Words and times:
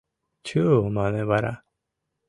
—Чу!— 0.47 0.63
мане 0.95 1.21
вара. 1.29 1.53